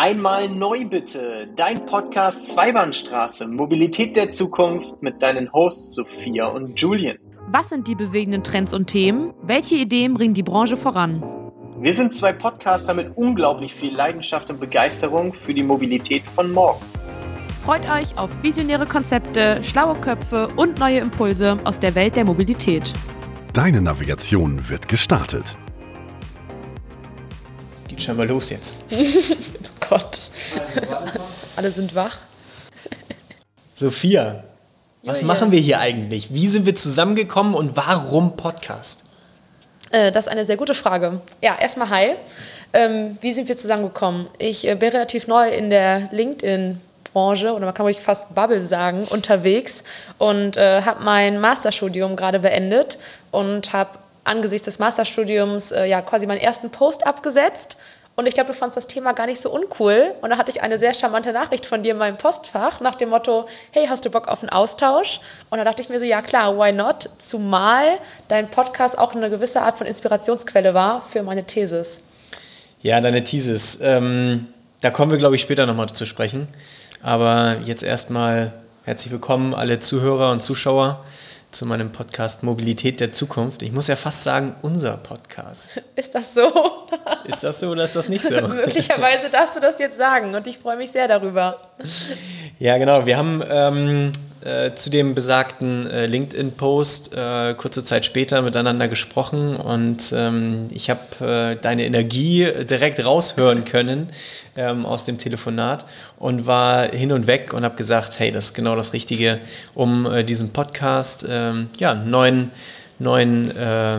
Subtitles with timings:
[0.00, 7.18] Einmal neu bitte, dein Podcast Zweibahnstraße, Mobilität der Zukunft mit deinen Hosts Sophia und Julian.
[7.48, 9.34] Was sind die bewegenden Trends und Themen?
[9.42, 11.20] Welche Ideen bringen die Branche voran?
[11.80, 16.80] Wir sind zwei Podcaster mit unglaublich viel Leidenschaft und Begeisterung für die Mobilität von morgen.
[17.64, 22.92] Freut euch auf visionäre Konzepte, schlaue Köpfe und neue Impulse aus der Welt der Mobilität.
[23.52, 25.56] Deine Navigation wird gestartet.
[27.88, 28.84] Geht schon mal los jetzt.
[29.88, 30.30] Gott.
[31.56, 32.18] Alle sind wach.
[33.74, 34.44] Sophia,
[35.02, 35.34] was Julia.
[35.34, 36.34] machen wir hier eigentlich?
[36.34, 39.04] Wie sind wir zusammengekommen und warum Podcast?
[39.90, 41.20] Äh, das ist eine sehr gute Frage.
[41.40, 42.14] Ja, erstmal hi.
[42.72, 44.26] Ähm, wie sind wir zusammengekommen?
[44.38, 49.06] Ich äh, bin relativ neu in der LinkedIn-Branche oder man kann ruhig fast Bubble sagen,
[49.08, 49.84] unterwegs
[50.18, 52.98] und äh, habe mein Masterstudium gerade beendet
[53.30, 57.78] und habe angesichts des Masterstudiums äh, ja quasi meinen ersten Post abgesetzt.
[58.18, 60.12] Und ich glaube, du fandst das Thema gar nicht so uncool.
[60.22, 63.10] Und da hatte ich eine sehr charmante Nachricht von dir in meinem Postfach nach dem
[63.10, 65.20] Motto, hey, hast du Bock auf einen Austausch?
[65.50, 67.10] Und da dachte ich mir so, ja klar, why not?
[67.18, 67.84] Zumal
[68.26, 72.02] dein Podcast auch eine gewisse Art von Inspirationsquelle war für meine Thesis.
[72.82, 73.78] Ja, deine Thesis.
[73.82, 74.48] Ähm,
[74.80, 76.48] da kommen wir, glaube ich, später nochmal zu sprechen.
[77.04, 78.52] Aber jetzt erstmal
[78.84, 81.04] herzlich willkommen, alle Zuhörer und Zuschauer
[81.50, 83.62] zu meinem Podcast Mobilität der Zukunft.
[83.62, 85.82] Ich muss ja fast sagen, unser Podcast.
[85.96, 86.50] Ist das so?
[87.24, 88.34] Ist das so oder ist das nicht so?
[88.48, 91.58] Möglicherweise darfst du das jetzt sagen und ich freue mich sehr darüber.
[92.58, 93.06] Ja, genau.
[93.06, 94.12] Wir haben ähm,
[94.44, 100.90] äh, zu dem besagten äh, LinkedIn-Post äh, kurze Zeit später miteinander gesprochen und ähm, ich
[100.90, 104.08] habe äh, deine Energie direkt raushören können
[104.56, 105.86] ähm, aus dem Telefonat
[106.18, 109.38] und war hin und weg und habe gesagt, hey, das ist genau das Richtige,
[109.74, 112.50] um äh, diesem Podcast ähm, ja, neuen,
[112.98, 113.98] neuen äh,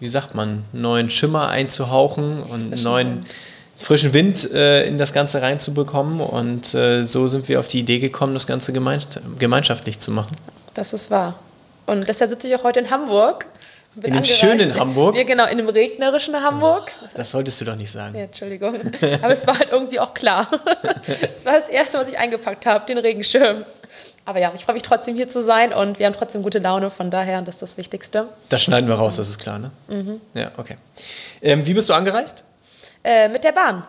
[0.00, 3.26] wie sagt man, neuen Schimmer einzuhauchen und neuen Wind.
[3.78, 6.20] Frischen Wind äh, in das Ganze reinzubekommen.
[6.20, 9.08] Und äh, so sind wir auf die Idee gekommen, das Ganze gemeins
[9.38, 10.36] gemeinschaftlich zu machen.
[10.74, 11.38] Das ist wahr.
[11.86, 13.46] Und deshalb sitze ich auch heute in Hamburg.
[13.96, 14.38] In angereist.
[14.38, 15.16] schönen Hamburg?
[15.16, 16.90] Ja, genau, in dem regnerischen Hamburg.
[17.14, 18.16] Das solltest du doch nicht sagen.
[18.16, 18.74] Ja, Entschuldigung.
[19.22, 20.48] Aber es war halt irgendwie auch klar.
[21.32, 23.64] Es war das Erste, was ich eingepackt habe, den Regenschirm.
[24.24, 26.90] Aber ja, ich freue mich trotzdem hier zu sein und wir haben trotzdem gute Laune,
[26.90, 28.28] von daher, das ist das Wichtigste.
[28.48, 29.70] Das schneiden wir raus, das ist klar, ne?
[29.88, 30.20] Mhm.
[30.32, 30.76] Ja, okay.
[31.42, 32.42] Ähm, wie bist du angereist?
[33.04, 33.84] Äh, mit der Bahn.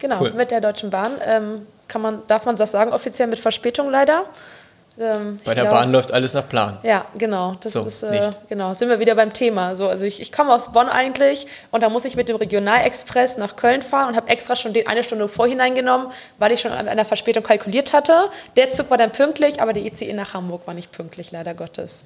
[0.00, 0.32] Genau, Cool.
[0.32, 1.12] mit der Deutschen Bahn.
[1.26, 4.24] Ähm, kann man, darf man das sagen, offiziell mit Verspätung leider.
[5.00, 6.78] Ähm, Bei ich der glaub- Bahn läuft alles nach Plan.
[6.82, 7.54] Ja, genau.
[7.60, 8.74] Das So, ist äh, genau.
[8.74, 9.76] Sind wir wieder beim Thema.
[9.76, 13.38] So, also ich, ich komme aus Bonn eigentlich und da muss ich mit dem Regionalexpress
[13.38, 16.08] nach Köln fahren und habe extra schon den eine Stunde vorhinein genommen,
[16.38, 18.12] weil ich schon an einer Verspätung kalkuliert hatte.
[18.56, 22.04] Der Zug war dann pünktlich, aber die ICE nach Hamburg war nicht pünktlich, leider Gottes.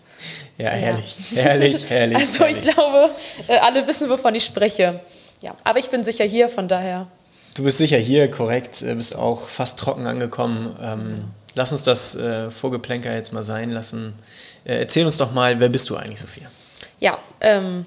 [0.58, 2.16] Ja, herrlich, herrlich, herrlich.
[2.20, 2.74] Also ich herrlich.
[2.74, 3.10] glaube,
[3.48, 5.00] äh, alle wissen, wovon ich spreche.
[5.42, 7.08] Ja, aber ich bin sicher hier, von daher.
[7.54, 10.74] Du bist sicher hier, korrekt, äh, bist auch fast trocken angekommen.
[10.80, 14.14] Ähm, lass uns das äh, Vorgeplänker jetzt mal sein lassen.
[14.64, 16.46] Äh, erzähl uns doch mal, wer bist du eigentlich, Sophia?
[17.00, 17.84] Ja, ähm,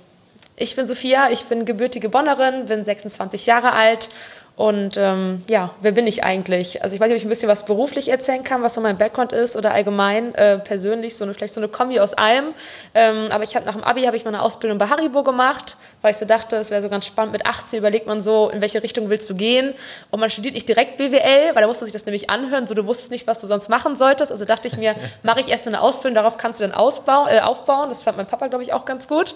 [0.57, 4.09] ich bin Sophia, ich bin gebürtige Bonnerin, bin 26 Jahre alt
[4.57, 6.81] und ähm, ja, wer bin ich eigentlich?
[6.81, 8.97] Also ich weiß nicht, ob ich ein bisschen was beruflich erzählen kann, was so mein
[8.97, 12.45] Background ist oder allgemein äh, persönlich, so eine, vielleicht so eine Kombi aus allem.
[12.93, 16.11] Ähm, aber ich habe nach dem Abi habe ich meine Ausbildung bei Haribo gemacht, weil
[16.11, 17.33] ich so dachte, es wäre so ganz spannend.
[17.33, 19.73] Mit 18 überlegt man so, in welche Richtung willst du gehen?
[20.09, 22.73] Und man studiert nicht direkt BWL, weil da musst du sich das nämlich anhören, so
[22.73, 24.31] du wusstest nicht, was du sonst machen solltest.
[24.31, 27.41] Also dachte ich mir, mache ich erstmal eine Ausbildung, darauf kannst du dann ausbauen, äh,
[27.41, 27.89] aufbauen.
[27.89, 29.35] Das fand mein Papa, glaube ich, auch ganz gut.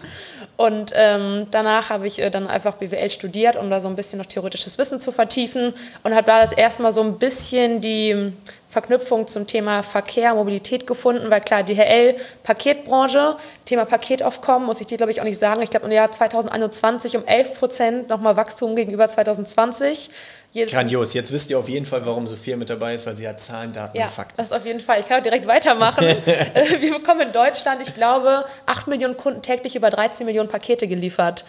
[0.55, 4.17] Und ähm, danach habe ich äh, dann einfach BWL studiert, um da so ein bisschen
[4.19, 8.33] noch theoretisches Wissen zu vertiefen und habe da das erstmal so ein bisschen die
[8.69, 14.97] Verknüpfung zum Thema Verkehr, Mobilität gefunden, weil klar, DHL, Paketbranche, Thema Paketaufkommen, muss ich dir,
[14.97, 15.63] glaube ich, auch nicht sagen.
[15.63, 20.11] Ich glaube, im Jahr 2021 um 11 Prozent nochmal Wachstum gegenüber 2020.
[20.51, 21.15] Jedes Grandios.
[21.15, 23.73] Jetzt wisst ihr auf jeden Fall, warum Sophia mit dabei ist, weil sie hat Zahlen,
[23.73, 24.35] Daten ja, und Fakten.
[24.37, 24.99] das auf jeden Fall.
[24.99, 26.05] Ich kann auch direkt weitermachen.
[26.53, 30.87] Äh, Wir bekommen in Deutschland, ich glaube, 8 Millionen Kunden täglich über 13 Millionen Pakete
[30.87, 31.43] geliefert.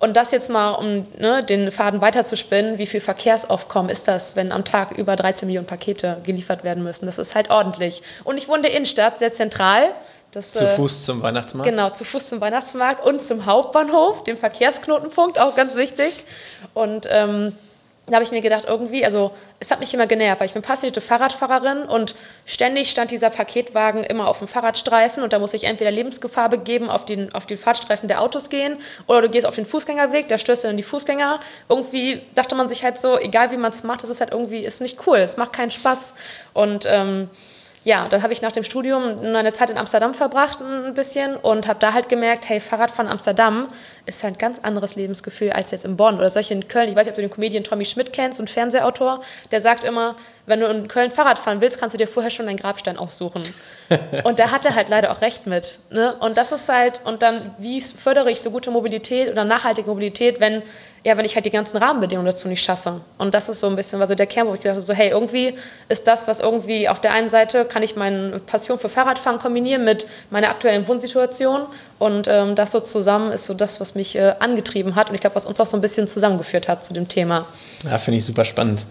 [0.00, 4.52] Und das jetzt mal, um ne, den Faden weiterzuspinnen, wie viel Verkehrsaufkommen ist das, wenn
[4.52, 7.06] am Tag über 13 Millionen Pakete geliefert werden müssen?
[7.06, 8.02] Das ist halt ordentlich.
[8.24, 9.92] Und ich wohne in der Innenstadt, sehr zentral.
[10.30, 11.68] Das, Zu äh, Fuß zum Weihnachtsmarkt.
[11.68, 16.12] Genau, zu Fuß zum Weihnachtsmarkt und zum Hauptbahnhof, dem Verkehrsknotenpunkt, auch ganz wichtig.
[16.74, 17.54] Und ähm,
[18.10, 20.62] da habe ich mir gedacht, irgendwie, also es hat mich immer genervt, weil ich bin
[20.62, 22.14] passionierte Fahrradfahrerin und
[22.46, 26.90] ständig stand dieser Paketwagen immer auf dem Fahrradstreifen und da muss ich entweder Lebensgefahr begeben,
[26.90, 28.76] auf den, auf den Fahrtstreifen der Autos gehen
[29.06, 31.40] oder du gehst auf den Fußgängerweg, da stößt du dann die Fußgänger.
[31.68, 34.60] Irgendwie dachte man sich halt so, egal wie man es macht, das ist halt irgendwie,
[34.60, 36.14] ist nicht cool, es macht keinen Spaß.
[36.54, 37.28] Und ähm,
[37.84, 41.66] ja, dann habe ich nach dem Studium eine Zeit in Amsterdam verbracht, ein bisschen, und
[41.66, 43.68] habe da halt gemerkt, hey, Fahrradfahren Amsterdam
[44.08, 46.88] ist halt ein ganz anderes Lebensgefühl als jetzt in Bonn oder solche in Köln.
[46.88, 49.20] Ich weiß nicht, ob du den Comedian Tommy Schmidt kennst, und Fernsehautor,
[49.50, 50.16] der sagt immer,
[50.46, 53.42] wenn du in Köln Fahrrad fahren willst, kannst du dir vorher schon deinen Grabstein aussuchen.
[54.24, 55.78] und da hat er halt leider auch recht mit.
[55.90, 56.14] Ne?
[56.20, 60.40] Und das ist halt, und dann, wie fördere ich so gute Mobilität oder nachhaltige Mobilität,
[60.40, 60.62] wenn
[61.04, 63.00] ja, wenn ich halt die ganzen Rahmenbedingungen dazu nicht schaffe.
[63.18, 65.10] Und das ist so ein bisschen so der Kern, wo ich gesagt habe, so hey,
[65.10, 65.54] irgendwie
[65.88, 69.84] ist das, was irgendwie auf der einen Seite kann ich meine Passion für Fahrradfahren kombinieren
[69.84, 71.62] mit meiner aktuellen Wohnsituation
[71.98, 75.20] und ähm, das so zusammen ist so das, was mich äh, angetrieben hat und ich
[75.20, 77.46] glaube, was uns auch so ein bisschen zusammengeführt hat zu dem Thema.
[77.84, 78.84] Ja, finde ich super spannend.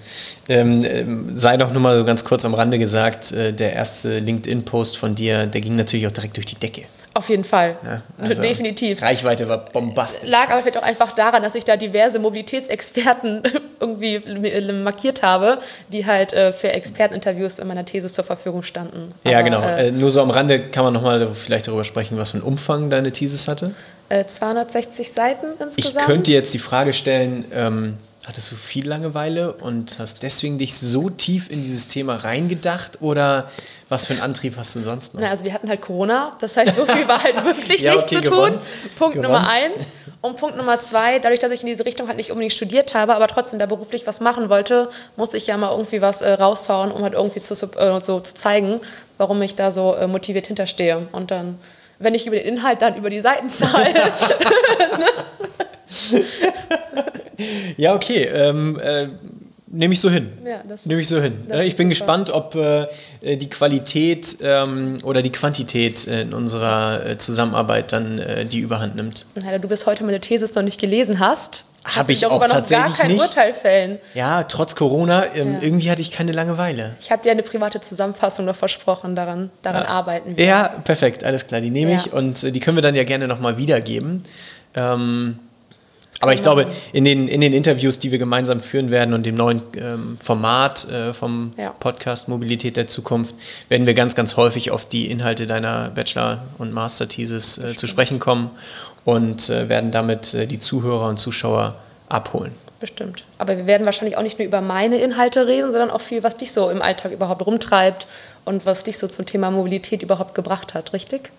[0.50, 4.20] Ähm, ähm, sei doch nur mal so ganz kurz am Rande gesagt, äh, der erste
[4.20, 6.84] LinkedIn-Post von dir, der ging natürlich auch direkt durch die Decke.
[7.18, 7.78] Auf jeden Fall.
[7.84, 9.02] Ja, also Definitiv.
[9.02, 10.30] Reichweite war bombastisch.
[10.30, 13.42] Lag aber vielleicht auch einfach daran, dass ich da diverse Mobilitätsexperten
[13.80, 14.22] irgendwie
[14.72, 15.58] markiert habe,
[15.92, 19.16] die halt äh, für Experteninterviews in meiner These zur Verfügung standen.
[19.24, 19.64] Ja, genau.
[19.64, 22.92] Äh, Nur so am Rande kann man nochmal vielleicht darüber sprechen, was für einen Umfang
[22.92, 23.74] deine Thesis hatte.
[24.28, 25.96] 260 äh, Seiten insgesamt.
[25.98, 30.76] Ich könnte jetzt die Frage stellen, ähm, hattest du viel Langeweile und hast deswegen dich
[30.76, 33.50] so tief in dieses Thema reingedacht oder
[33.88, 35.22] was für einen Antrieb hast du sonst noch?
[35.22, 38.10] Na, also wir hatten halt Corona, das heißt, so viel war halt wirklich ja, nicht
[38.10, 38.56] zu gewonnen.
[38.56, 38.62] tun.
[38.98, 39.32] Punkt gewonnen.
[39.32, 39.94] Nummer eins.
[40.20, 43.16] Und Punkt Nummer zwei, dadurch, dass ich in diese Richtung halt nicht unbedingt studiert habe,
[43.16, 46.92] aber trotzdem da beruflich was machen wollte, muss ich ja mal irgendwie was äh, raushauen,
[46.92, 48.82] um halt irgendwie zu, äh, so zu zeigen,
[49.18, 51.08] warum ich da so äh, motiviert hinterstehe.
[51.14, 51.58] Und dann,
[51.98, 53.94] wenn nicht über den Inhalt, dann über die Seitenzahl.
[57.78, 58.24] ja, okay.
[58.34, 59.08] Ähm, äh,
[59.70, 60.32] Nehme ich so hin.
[60.46, 61.44] Ja, Nehme ich so hin.
[61.50, 61.90] Ich bin super.
[61.90, 62.88] gespannt, ob äh,
[63.22, 69.26] die Qualität ähm, oder die Quantität in unserer äh, Zusammenarbeit dann äh, die Überhand nimmt.
[69.36, 71.66] Ja, du bis heute meine Thesis noch nicht gelesen hast.
[71.84, 73.20] Habe ich auch tatsächlich gar kein nicht.
[73.20, 74.00] Urteil fällen.
[74.14, 75.60] Ja, trotz Corona, ähm, ja.
[75.62, 76.96] irgendwie hatte ich keine Langeweile.
[77.00, 79.90] Ich habe dir eine private Zusammenfassung noch versprochen, daran, daran ja.
[79.90, 80.46] arbeiten wir.
[80.46, 83.28] Ja, perfekt, alles klar, die nehme ich und äh, die können wir dann ja gerne
[83.28, 84.24] nochmal wiedergeben.
[84.76, 85.40] Ähm,
[86.20, 89.36] aber ich glaube, in den, in den Interviews, die wir gemeinsam führen werden und dem
[89.36, 91.70] neuen ähm, Format äh, vom ja.
[91.80, 93.36] Podcast Mobilität der Zukunft,
[93.70, 98.20] werden wir ganz, ganz häufig auf die Inhalte deiner Bachelor- und Master-Thesis äh, zu sprechen
[98.20, 98.50] kommen
[99.06, 101.76] und äh, werden damit äh, die Zuhörer und Zuschauer
[102.10, 102.54] abholen.
[102.80, 103.24] Bestimmt.
[103.38, 106.38] Aber wir werden wahrscheinlich auch nicht nur über meine Inhalte reden, sondern auch viel, was
[106.38, 108.08] dich so im Alltag überhaupt rumtreibt
[108.46, 111.32] und was dich so zum Thema Mobilität überhaupt gebracht hat, richtig?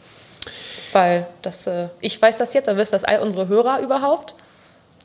[0.92, 4.34] Weil das, äh, ich weiß das jetzt, aber wissen das all unsere Hörer überhaupt?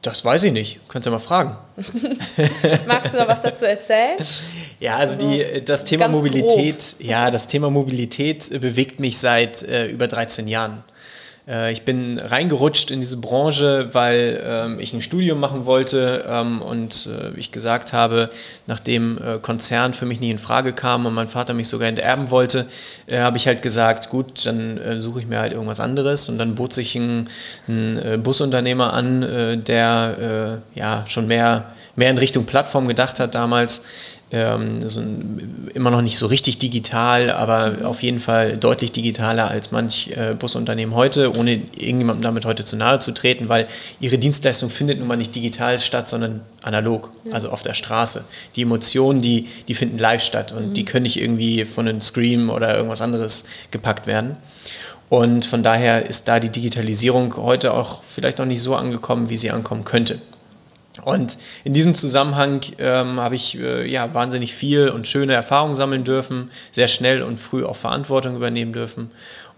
[0.04, 0.80] Das weiß ich nicht.
[0.90, 1.56] Könntest du mal fragen.
[2.86, 4.18] Magst du noch was dazu erzählen?
[4.82, 7.08] Ja, also, also die, das Thema Mobilität, grob.
[7.08, 10.84] ja, das Thema Mobilität bewegt mich seit äh, über 13 Jahren.
[11.48, 16.62] Äh, ich bin reingerutscht in diese Branche, weil ähm, ich ein Studium machen wollte ähm,
[16.62, 18.30] und äh, ich gesagt habe,
[18.68, 22.32] nachdem äh, Konzern für mich nicht in Frage kam und mein Vater mich sogar enterben
[22.32, 22.68] wollte,
[23.12, 26.30] habe ich halt gesagt, gut, dann suche ich mir halt irgendwas anderes.
[26.30, 27.30] Und dann bot sich ein,
[27.68, 33.84] ein Busunternehmer an, der ja schon mehr, mehr in Richtung Plattform gedacht hat damals
[34.34, 39.50] ähm, so ein, immer noch nicht so richtig digital, aber auf jeden Fall deutlich digitaler
[39.50, 43.68] als manch äh, Busunternehmen heute, ohne irgendjemandem damit heute zu nahe zu treten, weil
[44.00, 47.34] ihre Dienstleistung findet nun mal nicht digital statt, sondern analog, ja.
[47.34, 48.26] also auf der Straße.
[48.56, 50.74] Die Emotionen, die, die finden live statt und mhm.
[50.74, 54.36] die können nicht irgendwie von einem Scream oder irgendwas anderes gepackt werden.
[55.10, 59.38] Und von daher ist da die Digitalisierung heute auch vielleicht noch nicht so angekommen, wie
[59.38, 60.18] sie ankommen könnte.
[61.02, 66.04] Und in diesem Zusammenhang ähm, habe ich äh, ja, wahnsinnig viel und schöne Erfahrungen sammeln
[66.04, 69.10] dürfen, sehr schnell und früh auch Verantwortung übernehmen dürfen.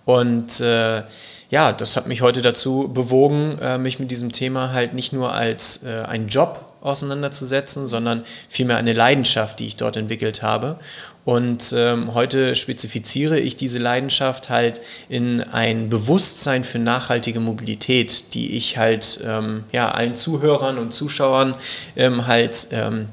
[0.05, 1.03] Und äh,
[1.49, 5.33] ja, das hat mich heute dazu bewogen, äh, mich mit diesem Thema halt nicht nur
[5.33, 10.77] als äh, einen Job auseinanderzusetzen, sondern vielmehr eine Leidenschaft, die ich dort entwickelt habe.
[11.25, 14.79] Und ähm, heute spezifiziere ich diese Leidenschaft halt
[15.09, 21.55] in ein Bewusstsein für nachhaltige Mobilität, die ich halt ähm, ja, allen Zuhörern und Zuschauern
[21.95, 23.07] ähm, halt, ähm,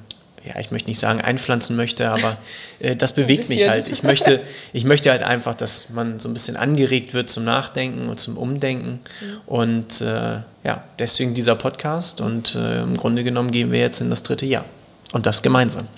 [0.45, 2.37] ja, ich möchte nicht sagen einpflanzen möchte, aber
[2.81, 3.88] äh, das bewegt mich halt.
[3.88, 4.42] Ich möchte,
[4.75, 8.37] ich möchte halt einfach, dass man so ein bisschen angeregt wird zum Nachdenken und zum
[8.37, 9.00] Umdenken.
[9.21, 9.40] Mhm.
[9.47, 12.21] Und äh, ja, deswegen dieser Podcast.
[12.21, 14.66] Und äh, im Grunde genommen gehen wir jetzt in das dritte Jahr.
[15.12, 15.88] Und das gemeinsam.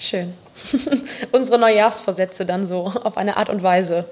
[0.00, 0.32] Schön.
[1.32, 4.06] Unsere Neujahrsvorsätze dann so auf eine Art und Weise.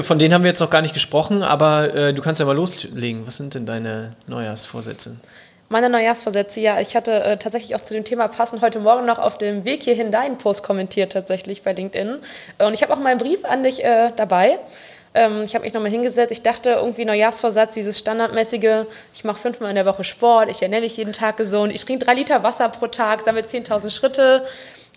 [0.00, 2.56] Von denen haben wir jetzt noch gar nicht gesprochen, aber äh, du kannst ja mal
[2.56, 3.24] loslegen.
[3.24, 5.16] Was sind denn deine Neujahrsvorsätze?
[5.68, 9.18] Meine Neujahrsvorsätze, ja, ich hatte äh, tatsächlich auch zu dem Thema passend heute Morgen noch
[9.18, 12.18] auf dem Weg hierhin deinen Post kommentiert, tatsächlich bei LinkedIn.
[12.58, 14.58] Und ich habe auch meinen Brief an dich äh, dabei.
[15.14, 16.32] Ähm, ich habe mich nochmal hingesetzt.
[16.32, 20.82] Ich dachte, irgendwie Neujahrsvorsatz, dieses standardmäßige, ich mache fünfmal in der Woche Sport, ich ernähre
[20.82, 24.44] mich jeden Tag gesund, ich trinke drei Liter Wasser pro Tag, sammle 10.000 Schritte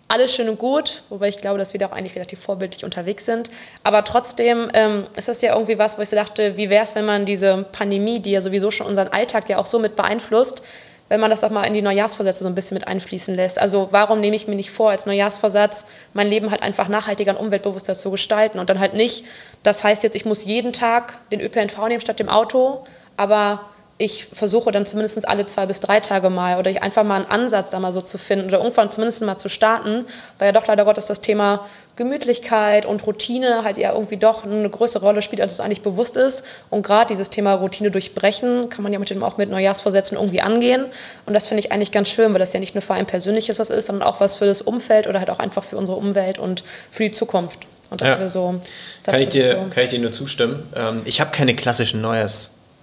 [0.09, 3.25] alles schön und gut, wobei ich glaube, dass wir da auch eigentlich relativ vorbildlich unterwegs
[3.25, 3.51] sind.
[3.83, 6.95] Aber trotzdem ähm, ist das ja irgendwie was, wo ich so dachte, wie wäre es,
[6.95, 10.63] wenn man diese Pandemie, die ja sowieso schon unseren Alltag ja auch so mit beeinflusst,
[11.09, 13.59] wenn man das auch mal in die Neujahrsvorsätze so ein bisschen mit einfließen lässt.
[13.59, 17.45] Also warum nehme ich mir nicht vor, als Neujahrsvorsatz mein Leben halt einfach nachhaltiger und
[17.45, 19.25] umweltbewusster zu gestalten und dann halt nicht,
[19.61, 22.83] das heißt jetzt, ich muss jeden Tag den ÖPNV nehmen statt dem Auto,
[23.17, 23.61] aber
[24.01, 27.25] ich versuche dann zumindest alle zwei bis drei Tage mal oder ich einfach mal einen
[27.25, 30.05] Ansatz da mal so zu finden oder irgendwann zumindest mal zu starten,
[30.37, 31.65] weil ja doch leider Gottes das Thema
[31.97, 36.15] Gemütlichkeit und Routine halt ja irgendwie doch eine größere Rolle spielt, als es eigentlich bewusst
[36.15, 36.43] ist.
[36.69, 40.41] Und gerade dieses Thema Routine durchbrechen kann man ja mit dem auch mit Neujahrsvorsätzen irgendwie
[40.41, 40.85] angehen.
[41.25, 43.59] Und das finde ich eigentlich ganz schön, weil das ja nicht nur für ein persönliches
[43.59, 46.39] was ist, sondern auch was für das Umfeld oder halt auch einfach für unsere Umwelt
[46.39, 47.67] und für die Zukunft.
[47.91, 48.19] Und das Ja.
[48.19, 48.55] wäre so.
[49.03, 50.71] Das Kann ich, dir, so kann ich dir nur zustimmen.
[50.77, 52.01] Ähm, ich habe keine klassischen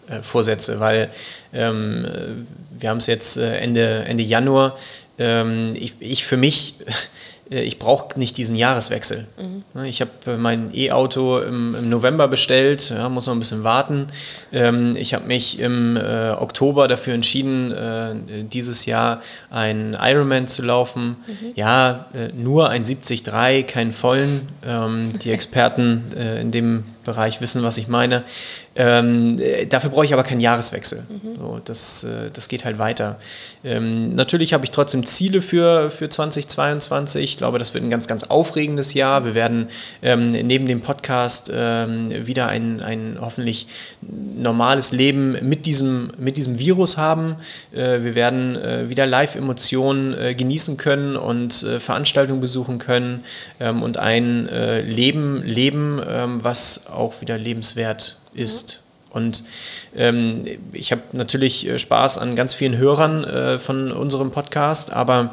[0.09, 1.11] Neujahrsvorsätze, weil
[1.53, 4.77] ähm, äh, wir haben es jetzt äh, Ende, Ende Januar.
[5.19, 6.75] Ähm, ich, ich für mich,
[7.51, 9.27] äh, ich brauche nicht diesen Jahreswechsel.
[9.73, 13.65] Ne, Ich habe äh, mein E-Auto im, im November bestellt, ja, muss noch ein bisschen
[13.65, 14.09] warten.
[14.53, 20.63] Ähm, ich habe mich im äh, Oktober dafür entschieden, äh, dieses Jahr ein Ironman zu
[20.63, 21.17] laufen.
[21.55, 24.49] Ja, äh, nur ein 70-3, keinen vollen.
[24.67, 28.25] Ähm, die Experten äh, in dem Bereich wissen, was ich meine.
[28.75, 31.05] Ähm, äh, dafür brauche ich aber keinen Jahreswechsel.
[31.39, 33.19] So, das, äh, das geht halt weiter.
[33.65, 37.25] Ähm, natürlich habe ich trotzdem Ziele für, für 2022.
[37.25, 39.25] Ich glaube, das wird ein ganz, ganz aufregendes Jahr.
[39.25, 39.69] Wir werden
[40.03, 43.67] ähm, neben dem Podcast ähm, wieder ein, ein hoffentlich
[44.03, 47.37] normales Leben mit diesem, mit diesem Virus haben.
[47.73, 53.25] Äh, wir werden äh, wieder Live-Emotionen äh, genießen können und äh, Veranstaltungen besuchen können
[53.61, 54.49] ähm, und ein
[54.85, 58.81] Leben leben, ähm, was auch wieder lebenswert ist.
[59.11, 59.45] Und
[59.95, 65.33] ähm, ich habe natürlich äh, Spaß an ganz vielen Hörern äh, von unserem Podcast, aber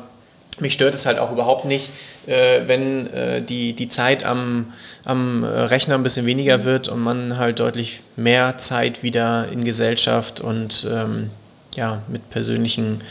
[0.60, 1.90] mich stört es halt auch überhaupt nicht,
[2.28, 4.72] äh, wenn äh, die, die Zeit am,
[5.04, 9.64] am äh, Rechner ein bisschen weniger wird und man halt deutlich mehr Zeit wieder in
[9.64, 11.32] Gesellschaft und ähm,
[11.76, 13.02] ja, mit persönlichen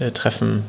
[0.00, 0.64] äh, Treffen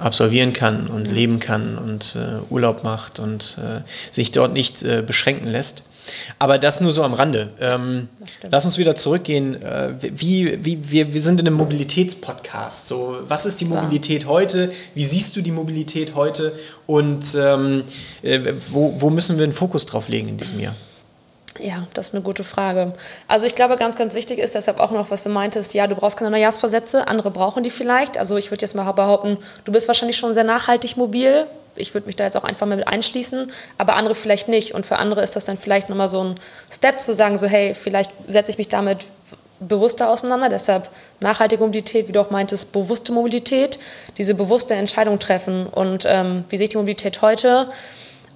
[0.00, 3.80] absolvieren kann und leben kann und äh, Urlaub macht und äh,
[4.12, 5.82] sich dort nicht äh, beschränken lässt.
[6.38, 7.50] Aber das nur so am Rande.
[7.60, 8.08] Ähm,
[8.50, 9.62] lass uns wieder zurückgehen.
[9.62, 12.88] Äh, wie, wie, wir, wir sind in einem Mobilitätspodcast.
[12.88, 13.66] So, was ist die.
[13.70, 14.72] Mobilität heute?
[14.94, 16.52] Wie siehst du die Mobilität heute?
[16.86, 17.84] Und ähm,
[18.22, 18.40] äh,
[18.70, 20.74] wo, wo müssen wir einen Fokus drauf legen in diesem Jahr?
[21.62, 22.92] Ja, das ist eine gute Frage.
[23.28, 25.94] Also ich glaube, ganz, ganz wichtig ist deshalb auch noch, was du meintest, ja, du
[25.94, 28.16] brauchst keine Neujahrsvorsätze, andere brauchen die vielleicht.
[28.16, 31.46] Also ich würde jetzt mal behaupten, du bist wahrscheinlich schon sehr nachhaltig mobil.
[31.76, 34.74] Ich würde mich da jetzt auch einfach mal mit einschließen, aber andere vielleicht nicht.
[34.74, 36.34] Und für andere ist das dann vielleicht nochmal so ein
[36.70, 39.06] Step zu sagen, so hey, vielleicht setze ich mich damit
[39.60, 40.48] bewusster auseinander.
[40.48, 40.88] Deshalb
[41.20, 43.78] nachhaltige Mobilität, wie du auch meintest, bewusste Mobilität,
[44.16, 45.66] diese bewusste Entscheidung treffen.
[45.66, 47.68] Und ähm, wie sehe ich die Mobilität heute?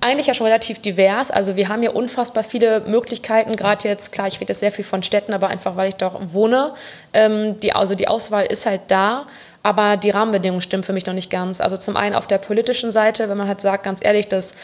[0.05, 1.31] Eigentlich ja schon relativ divers.
[1.31, 4.85] Also wir haben ja unfassbar viele Möglichkeiten, gerade jetzt, klar, ich rede jetzt sehr viel
[4.85, 6.73] von Städten, aber einfach, weil ich doch wohne.
[7.15, 9.27] Ähm, die, also die Auswahl ist halt da,
[9.63, 11.61] aber die Rahmenbedingungen stimmen für mich noch nicht ganz.
[11.61, 14.55] Also zum einen auf der politischen Seite, wenn man halt sagt, ganz ehrlich, das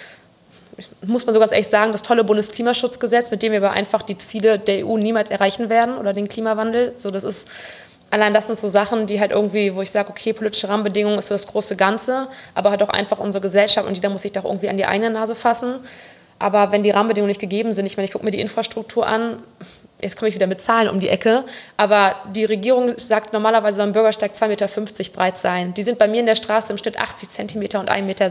[1.04, 4.18] muss man so ganz ehrlich sagen, das tolle Bundesklimaschutzgesetz, mit dem wir aber einfach die
[4.18, 6.92] Ziele der EU niemals erreichen werden oder den Klimawandel.
[6.96, 7.48] So, das ist
[8.10, 11.28] allein das sind so Sachen, die halt irgendwie, wo ich sage, okay, politische Rahmenbedingungen ist
[11.28, 14.44] so das große Ganze, aber halt auch einfach unsere Gesellschaft und jeder muss sich doch
[14.44, 15.76] irgendwie an die eigene Nase fassen.
[16.38, 19.36] Aber wenn die Rahmenbedingungen nicht gegeben sind, ich meine, ich gucke mir die Infrastruktur an,
[20.02, 21.44] jetzt komme ich wieder mit Zahlen um die Ecke,
[21.76, 24.68] aber die Regierung sagt normalerweise soll ein Bürgersteig 2,50 Meter
[25.12, 25.74] breit sein.
[25.74, 28.30] Die sind bei mir in der Straße im Schnitt 80 Zentimeter und 1,60 Meter.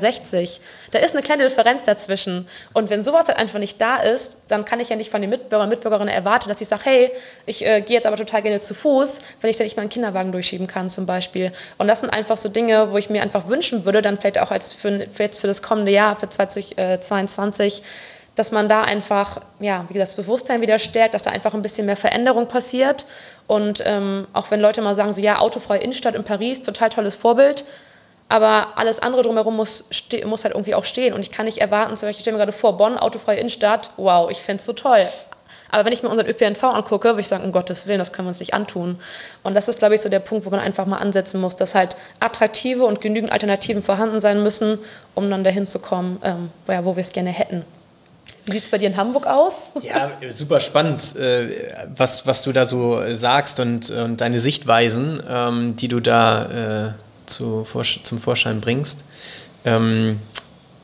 [0.91, 2.47] Da ist eine kleine Differenz dazwischen.
[2.73, 5.29] Und wenn sowas halt einfach nicht da ist, dann kann ich ja nicht von den
[5.29, 7.11] Mitbürgern und Mitbürgerinnen erwarten, dass ich sage, hey,
[7.45, 10.31] ich äh, gehe jetzt aber total gerne zu Fuß, wenn ich dann nicht meinen Kinderwagen
[10.31, 11.51] durchschieben kann zum Beispiel.
[11.77, 14.51] Und das sind einfach so Dinge, wo ich mir einfach wünschen würde, dann vielleicht auch
[14.51, 17.83] als für, für jetzt für das kommende Jahr, für 2022,
[18.39, 21.62] dass man da einfach, ja, wie gesagt, das Bewusstsein wieder stärkt, dass da einfach ein
[21.62, 23.05] bisschen mehr Veränderung passiert.
[23.48, 27.15] Und ähm, auch wenn Leute mal sagen, so ja, autofreie Innenstadt in Paris, total tolles
[27.15, 27.65] Vorbild,
[28.29, 29.89] aber alles andere drumherum muss,
[30.25, 31.13] muss halt irgendwie auch stehen.
[31.13, 33.89] Und ich kann nicht erwarten, zum Beispiel, ich stelle mir gerade vor, Bonn, autofreie Innenstadt,
[33.98, 35.05] wow, ich fände es so toll.
[35.69, 38.27] Aber wenn ich mir unseren ÖPNV angucke, würde ich sagen, um Gottes Willen, das können
[38.27, 39.00] wir uns nicht antun.
[39.43, 41.75] Und das ist, glaube ich, so der Punkt, wo man einfach mal ansetzen muss, dass
[41.75, 44.79] halt attraktive und genügend Alternativen vorhanden sein müssen,
[45.13, 47.65] um dann dahin zu kommen, ähm, wo ja, wo wir es gerne hätten.
[48.49, 49.73] Wie sieht es bei dir in Hamburg aus?
[49.83, 55.75] Ja, super spannend, äh, was, was du da so sagst und, und deine Sichtweisen, ähm,
[55.75, 56.91] die du da äh,
[57.27, 57.67] zu,
[58.03, 59.03] zum Vorschein bringst.
[59.65, 60.19] Ähm,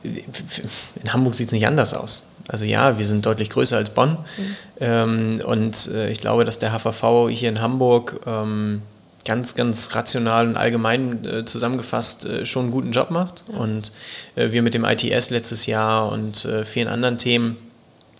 [0.04, 2.28] in Hamburg sieht es nicht anders aus.
[2.46, 4.18] Also ja, wir sind deutlich größer als Bonn.
[4.78, 8.20] Ähm, und äh, ich glaube, dass der HVV hier in Hamburg
[9.26, 13.44] ganz, ganz rational und allgemein äh, zusammengefasst äh, schon einen guten Job macht.
[13.52, 13.58] Ja.
[13.58, 13.92] Und
[14.36, 17.56] äh, wir mit dem ITS letztes Jahr und äh, vielen anderen Themen,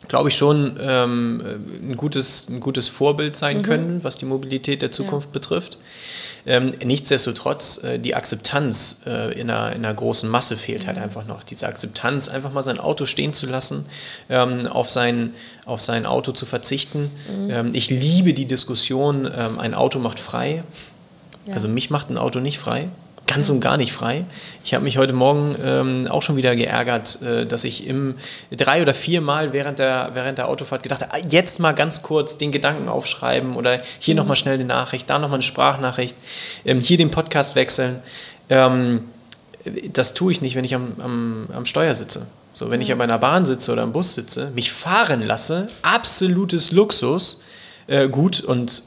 [0.09, 1.43] glaube ich, schon ähm,
[1.83, 3.63] ein, gutes, ein gutes Vorbild sein mhm.
[3.63, 5.33] können, was die Mobilität der Zukunft ja.
[5.33, 5.79] betrifft.
[6.49, 11.27] Ähm, nichtsdestotrotz, äh, die Akzeptanz äh, in, einer, in, einer, großen Masse fehlt halt einfach
[11.27, 11.43] noch.
[11.43, 13.87] Diese Akzeptanz, einfach mal sein Auto stehen zu lassen,
[14.31, 15.35] ähm, auf, sein,
[15.65, 17.11] auf sein Auto zu verzichten.
[17.29, 17.51] Mhm.
[17.51, 20.63] Ähm, ich liebe die Diskussion, ähm, ein Auto macht frei.
[21.47, 21.55] Ja.
[21.55, 22.89] Also mich macht ein Auto nicht frei
[23.27, 24.25] ganz und gar nicht frei.
[24.65, 28.15] Ich habe mich heute Morgen ähm, auch schon wieder geärgert, äh, dass ich im
[28.51, 32.03] drei oder vier Mal während der, während der Autofahrt gedacht habe, ah, jetzt mal ganz
[32.03, 34.19] kurz den Gedanken aufschreiben oder hier mhm.
[34.19, 36.17] nochmal schnell eine Nachricht, da nochmal eine Sprachnachricht,
[36.65, 38.03] ähm, hier den Podcast wechseln.
[38.49, 39.03] Ähm,
[39.93, 42.27] das tue ich nicht, wenn ich am, am, am Steuer sitze.
[42.53, 46.71] So, wenn ich an meiner Bahn sitze oder im Bus sitze, mich fahren lasse, absolutes
[46.71, 47.43] Luxus,
[47.89, 48.85] äh, gut und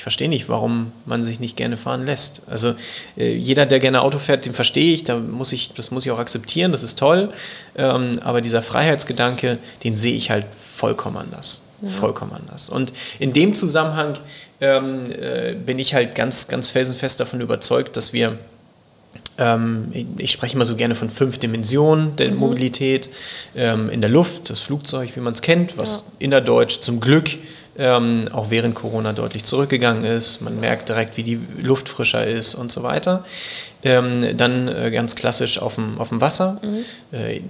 [0.00, 2.40] ich verstehe nicht, warum man sich nicht gerne fahren lässt.
[2.48, 2.74] Also
[3.18, 6.10] äh, jeder, der gerne Auto fährt, den verstehe ich, da muss ich, das muss ich
[6.10, 7.28] auch akzeptieren, das ist toll.
[7.76, 11.64] Ähm, aber dieser Freiheitsgedanke, den sehe ich halt vollkommen anders.
[11.82, 11.90] Ja.
[11.90, 12.70] Vollkommen anders.
[12.70, 14.16] Und in dem Zusammenhang
[14.62, 18.38] ähm, äh, bin ich halt ganz, ganz felsenfest davon überzeugt, dass wir
[19.36, 22.38] ähm, ich spreche immer so gerne von fünf Dimensionen der mhm.
[22.38, 23.10] Mobilität.
[23.54, 26.24] Ähm, in der Luft, das Flugzeug, wie man es kennt, was ja.
[26.24, 27.36] innerdeutsch zum Glück
[27.80, 30.42] ähm, auch während Corona deutlich zurückgegangen ist.
[30.42, 33.24] Man merkt direkt, wie die Luft frischer ist und so weiter.
[33.82, 36.60] Ähm, dann äh, ganz klassisch auf dem, auf dem Wasser.
[36.62, 37.18] Mhm.
[37.18, 37.40] Äh,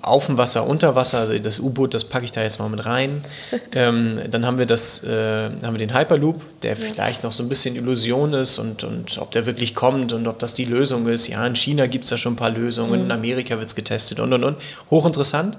[0.00, 2.86] auf dem Wasser, unter Wasser, also das U-Boot, das packe ich da jetzt mal mit
[2.86, 3.24] rein.
[3.72, 6.76] ähm, dann haben wir, das, äh, haben wir den Hyperloop, der ja.
[6.76, 10.38] vielleicht noch so ein bisschen Illusion ist und, und ob der wirklich kommt und ob
[10.38, 11.26] das die Lösung ist.
[11.26, 13.06] Ja, in China gibt es da schon ein paar Lösungen, mhm.
[13.06, 14.56] in Amerika wird es getestet und und und.
[14.88, 15.58] Hochinteressant.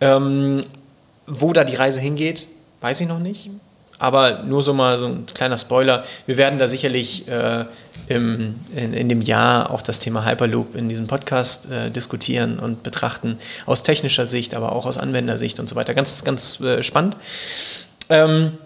[0.00, 0.62] Ähm,
[1.28, 2.46] wo da die Reise hingeht,
[2.80, 3.50] weiß ich noch nicht.
[3.98, 6.04] Aber nur so mal so ein kleiner Spoiler.
[6.26, 7.64] Wir werden da sicherlich äh,
[8.08, 12.82] im, in, in, dem Jahr auch das Thema Hyperloop in diesem Podcast äh, diskutieren und
[12.82, 13.38] betrachten.
[13.64, 15.94] Aus technischer Sicht, aber auch aus Anwendersicht und so weiter.
[15.94, 17.16] Ganz, ganz äh, spannend.
[18.10, 18.58] Ähm,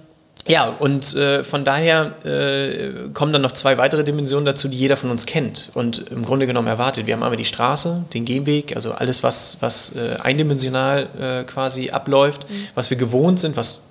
[0.49, 4.97] ja, und äh, von daher äh, kommen dann noch zwei weitere Dimensionen dazu, die jeder
[4.97, 7.07] von uns kennt und im Grunde genommen erwartet.
[7.07, 12.49] Wir haben einmal die Straße, den Gehweg, also alles, was, was äh, eindimensional quasi abläuft,
[12.49, 12.68] mhm.
[12.75, 13.89] was wir gewohnt sind, was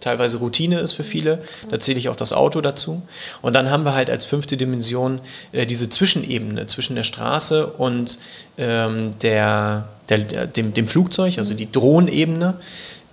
[0.00, 1.42] teilweise Routine ist für viele.
[1.70, 3.02] Da zähle ich auch das Auto dazu.
[3.42, 5.20] Und dann haben wir halt als fünfte Dimension
[5.52, 8.18] äh, diese Zwischenebene zwischen der Straße und
[8.56, 12.54] ähm, der, der, dem, dem Flugzeug, also die Drohnebene.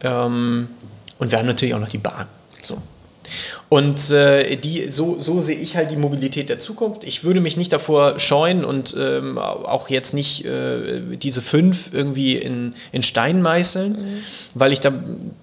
[0.02, 0.70] Ähm,
[1.18, 2.28] und wir haben natürlich auch noch die Bahn.
[2.64, 2.78] So.
[3.70, 7.04] Und äh, die, so, so sehe ich halt die Mobilität der Zukunft.
[7.04, 12.38] Ich würde mich nicht davor scheuen und ähm, auch jetzt nicht äh, diese fünf irgendwie
[12.38, 14.24] in, in Stein meißeln, mhm.
[14.54, 14.94] weil ich da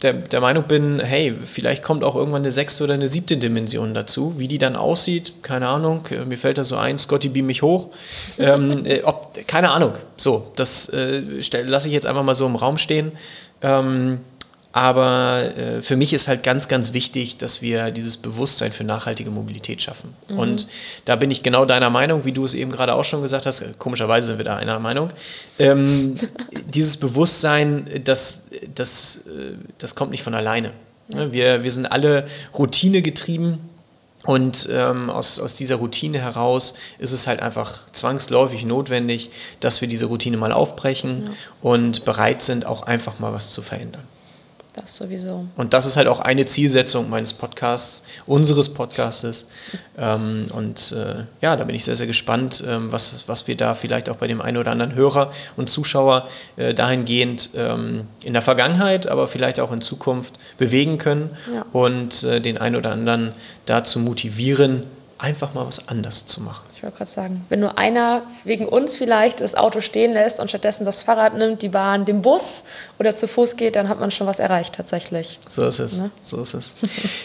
[0.02, 3.92] der, der Meinung bin, hey, vielleicht kommt auch irgendwann eine sechste oder eine siebte Dimension
[3.92, 4.34] dazu.
[4.38, 6.06] Wie die dann aussieht, keine Ahnung.
[6.10, 7.88] Äh, mir fällt da so ein, Scotty beam mich hoch.
[8.38, 9.92] ähm, äh, ob, keine Ahnung.
[10.16, 11.22] So, das äh,
[11.62, 13.12] lasse ich jetzt einfach mal so im Raum stehen.
[13.62, 14.18] Ähm,
[14.72, 19.30] aber äh, für mich ist halt ganz, ganz wichtig, dass wir dieses Bewusstsein für nachhaltige
[19.30, 20.14] Mobilität schaffen.
[20.28, 20.38] Mhm.
[20.38, 20.66] Und
[21.04, 23.62] da bin ich genau deiner Meinung, wie du es eben gerade auch schon gesagt hast.
[23.78, 25.10] Komischerweise sind wir da einer Meinung.
[25.58, 26.14] Ähm,
[26.74, 30.70] dieses Bewusstsein, das, das, äh, das kommt nicht von alleine.
[31.08, 31.30] Ja.
[31.30, 33.58] Wir, wir sind alle Routine getrieben.
[34.24, 39.88] Und ähm, aus, aus dieser Routine heraus ist es halt einfach zwangsläufig notwendig, dass wir
[39.88, 41.32] diese Routine mal aufbrechen ja.
[41.60, 44.04] und bereit sind, auch einfach mal was zu verändern.
[44.74, 45.46] Das sowieso.
[45.56, 49.46] Und das ist halt auch eine Zielsetzung meines Podcasts, unseres Podcastes.
[49.98, 53.74] Ähm, und äh, ja, da bin ich sehr, sehr gespannt, ähm, was, was wir da
[53.74, 58.40] vielleicht auch bei dem einen oder anderen Hörer und Zuschauer äh, dahingehend ähm, in der
[58.40, 61.66] Vergangenheit, aber vielleicht auch in Zukunft bewegen können ja.
[61.74, 63.32] und äh, den einen oder anderen
[63.66, 64.84] dazu motivieren,
[65.22, 66.64] einfach mal was anders zu machen.
[66.74, 70.48] Ich wollte gerade sagen, wenn nur einer wegen uns vielleicht das Auto stehen lässt und
[70.48, 72.64] stattdessen das Fahrrad nimmt, die Bahn, den Bus
[72.98, 75.38] oder zu Fuß geht, dann hat man schon was erreicht tatsächlich.
[75.48, 75.98] So ist es.
[75.98, 76.10] Ne?
[76.24, 76.74] So ist es.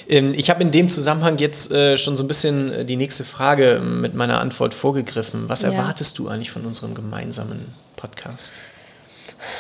[0.10, 3.26] Ähm, ich habe in dem Zusammenhang jetzt äh, schon so ein bisschen äh, die nächste
[3.26, 5.50] Frage mit meiner Antwort vorgegriffen.
[5.50, 5.72] Was ja.
[5.72, 8.62] erwartest du eigentlich von unserem gemeinsamen Podcast?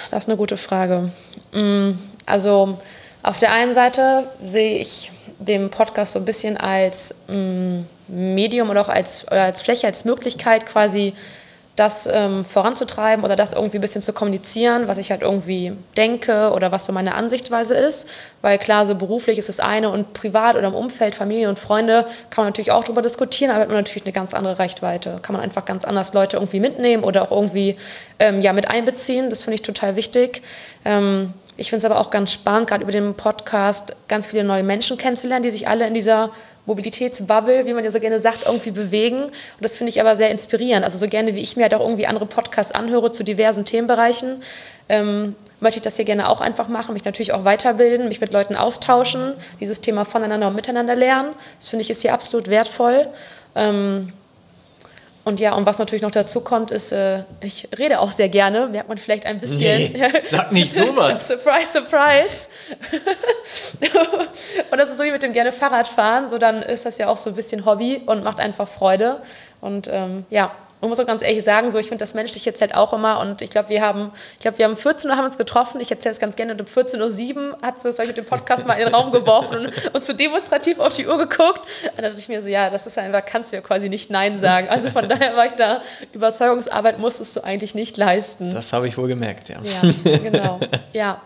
[0.10, 1.12] Das ist eine gute Frage.
[1.54, 1.92] Mm,
[2.26, 2.80] also
[3.24, 8.82] auf der einen Seite sehe ich den Podcast so ein bisschen als mm, Medium oder
[8.82, 11.14] auch als, als Fläche, als Möglichkeit quasi
[11.78, 16.52] das ähm, voranzutreiben oder das irgendwie ein bisschen zu kommunizieren, was ich halt irgendwie denke
[16.52, 18.10] oder was so meine Ansichtweise ist.
[18.42, 22.08] Weil klar, so beruflich ist das eine und privat oder im Umfeld, Familie und Freunde
[22.32, 25.20] kann man natürlich auch darüber diskutieren, aber hat man natürlich eine ganz andere Reichweite.
[25.22, 27.76] Kann man einfach ganz anders Leute irgendwie mitnehmen oder auch irgendwie
[28.18, 29.30] ähm, ja, mit einbeziehen.
[29.30, 30.42] Das finde ich total wichtig.
[30.84, 34.64] Ähm, ich finde es aber auch ganz spannend, gerade über den Podcast ganz viele neue
[34.64, 36.32] Menschen kennenzulernen, die sich alle in dieser
[36.68, 39.24] Mobilitätsbubble, wie man ja so gerne sagt, irgendwie bewegen.
[39.24, 40.86] Und das finde ich aber sehr inspirierend.
[40.86, 44.42] Also so gerne, wie ich mir halt auch irgendwie andere Podcasts anhöre zu diversen Themenbereichen,
[44.90, 48.32] ähm, möchte ich das hier gerne auch einfach machen, mich natürlich auch weiterbilden, mich mit
[48.32, 51.30] Leuten austauschen, dieses Thema voneinander und miteinander lernen.
[51.58, 53.08] Das finde ich ist hier absolut wertvoll.
[53.56, 54.14] Ähm,
[55.28, 58.68] und ja, und was natürlich noch dazu kommt, ist, äh, ich rede auch sehr gerne.
[58.68, 59.92] Merkt man vielleicht ein bisschen.
[59.92, 61.28] Nee, sag nicht sowas.
[61.28, 62.48] surprise, surprise.
[64.72, 66.30] und das ist so wie mit dem gerne Fahrradfahren.
[66.30, 69.22] So, dann ist das ja auch so ein bisschen Hobby und macht einfach Freude.
[69.60, 72.62] Und ähm, ja, man muss auch ganz ehrlich sagen, so ich finde das menschlich jetzt
[72.62, 75.26] halt auch immer und ich glaube, wir haben, ich glaube, wir haben 14 Uhr haben
[75.26, 75.82] uns getroffen.
[75.82, 78.68] Ich erzähle es ganz gerne und um 14.07 Uhr hat sie das mit dem Podcast
[78.68, 81.62] mal in den Raum geworfen und, und so demonstrativ auf die Uhr geguckt.
[81.84, 84.12] Und da dachte ich mir so, ja, das ist einfach, kannst du ja quasi nicht
[84.12, 84.68] Nein sagen.
[84.70, 85.82] Also von daher war ich da,
[86.14, 88.52] Überzeugungsarbeit musstest du eigentlich nicht leisten.
[88.52, 89.58] Das habe ich wohl gemerkt, ja.
[89.64, 90.60] Ja, genau.
[90.94, 91.22] Ja.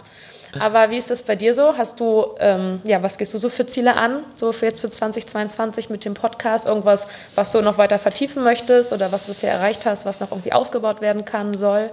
[0.60, 1.78] Aber wie ist das bei dir so?
[1.78, 4.90] Hast du, ähm, ja, was gehst du so für Ziele an, so für jetzt für
[4.90, 6.66] 2022 mit dem Podcast?
[6.68, 10.32] Irgendwas, was du noch weiter vertiefen möchtest oder was du bisher erreicht hast, was noch
[10.32, 11.90] irgendwie ausgebaut werden kann, soll?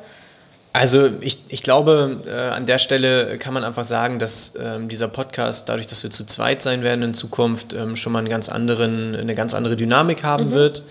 [0.72, 5.08] Also ich, ich glaube, äh, an der Stelle kann man einfach sagen, dass ähm, dieser
[5.08, 8.48] Podcast, dadurch, dass wir zu zweit sein werden in Zukunft, ähm, schon mal einen ganz
[8.48, 10.52] anderen, eine ganz andere Dynamik haben mhm.
[10.52, 10.82] wird.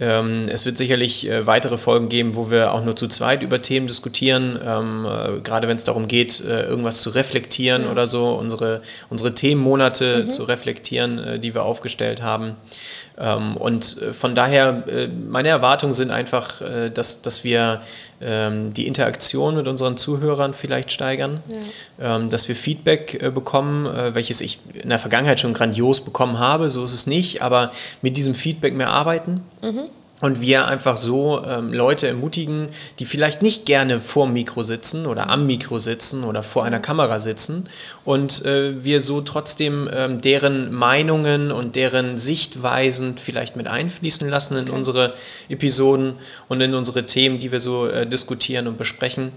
[0.00, 3.62] Ähm, es wird sicherlich äh, weitere Folgen geben, wo wir auch nur zu zweit über
[3.62, 7.90] Themen diskutieren, ähm, äh, gerade wenn es darum geht, äh, irgendwas zu reflektieren ja.
[7.90, 10.30] oder so, unsere, unsere Themenmonate mhm.
[10.30, 12.56] zu reflektieren, die wir aufgestellt haben.
[13.16, 17.80] Ähm, und äh, von daher, äh, meine Erwartungen sind einfach, dass, dass wir
[18.20, 22.16] ähm, die Interaktion mit unseren Zuhörern vielleicht steigern, ja.
[22.16, 26.84] Ähm, dass wir Feedback bekommen, welches ich in der Vergangenheit schon grandios bekommen habe, so
[26.84, 27.72] ist es nicht, aber
[28.02, 29.42] mit diesem Feedback mehr arbeiten.
[29.62, 29.84] Mhm
[30.24, 35.04] und wir einfach so ähm, Leute ermutigen, die vielleicht nicht gerne vor dem Mikro sitzen
[35.04, 37.68] oder am Mikro sitzen oder vor einer Kamera sitzen
[38.06, 44.56] und äh, wir so trotzdem ähm, deren Meinungen und deren Sichtweisen vielleicht mit einfließen lassen
[44.56, 44.72] in okay.
[44.72, 45.12] unsere
[45.50, 46.14] Episoden
[46.48, 49.30] und in unsere Themen, die wir so äh, diskutieren und besprechen.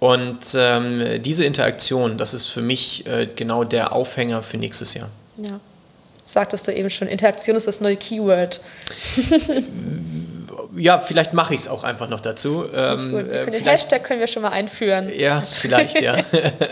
[0.00, 5.08] Und ähm, diese Interaktion, das ist für mich äh, genau der Aufhänger für nächstes Jahr.
[5.38, 5.58] Ja
[6.26, 8.60] sagtest du eben schon, Interaktion ist das neue Keyword.
[10.76, 12.66] ja, vielleicht mache ich es auch einfach noch dazu.
[12.74, 13.28] Ähm, gut.
[13.28, 15.10] Äh, den Hashtag können wir schon mal einführen.
[15.16, 16.16] Ja, vielleicht, ja.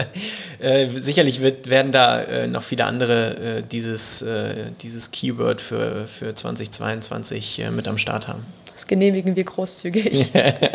[0.58, 6.06] äh, sicherlich wird, werden da äh, noch viele andere äh, dieses, äh, dieses Keyword für,
[6.06, 8.44] für 2022 äh, mit am Start haben.
[8.72, 10.32] Das genehmigen wir großzügig.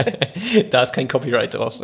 [0.69, 1.79] da ist kein Copyright drauf.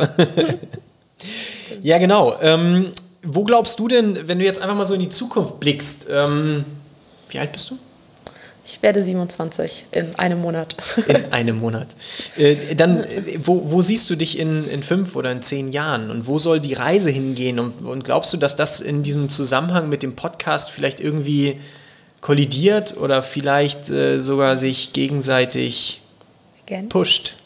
[1.82, 2.36] ja, genau.
[2.40, 6.08] Ähm, wo glaubst du denn, wenn du jetzt einfach mal so in die Zukunft blickst,
[6.10, 6.64] ähm,
[7.30, 7.78] wie alt bist du?
[8.68, 10.74] Ich werde 27 in einem Monat.
[11.06, 11.94] In einem Monat.
[12.36, 16.10] Äh, dann, äh, wo, wo, siehst du dich in, in fünf oder in zehn Jahren?
[16.10, 17.60] Und wo soll die Reise hingehen?
[17.60, 21.60] Und, und glaubst du, dass das in diesem Zusammenhang mit dem Podcast vielleicht irgendwie
[22.20, 26.00] kollidiert oder vielleicht äh, sogar sich gegenseitig
[26.66, 26.88] Against.
[26.88, 27.36] pusht?